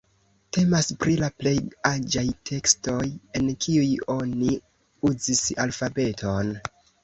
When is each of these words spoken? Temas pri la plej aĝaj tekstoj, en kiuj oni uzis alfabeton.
Temas 0.55 0.87
pri 1.03 1.17
la 1.23 1.29
plej 1.41 1.53
aĝaj 1.89 2.23
tekstoj, 2.51 2.97
en 3.43 3.53
kiuj 3.69 3.93
oni 4.17 4.59
uzis 5.15 5.47
alfabeton. 5.69 6.55